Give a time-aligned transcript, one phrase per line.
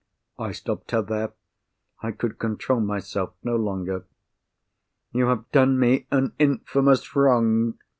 [0.39, 1.33] I stopped her there.
[2.01, 4.05] I could control myself no longer.
[5.13, 7.77] "You have done me an infamous wrong!"